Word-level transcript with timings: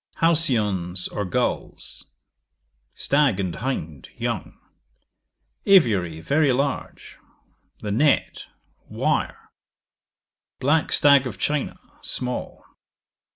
Halcyons, 0.15 1.07
or 1.09 1.25
gulls. 1.25 2.05
Stag 2.95 3.39
and 3.39 3.53
hind, 3.57 4.09
young. 4.17 4.57
Aviary, 5.67 6.21
very 6.21 6.51
large; 6.51 7.19
the 7.81 7.91
net, 7.91 8.47
wire. 8.89 9.51
Black 10.59 10.91
stag 10.91 11.27
of 11.27 11.37
China, 11.37 11.77
small. 12.01 12.65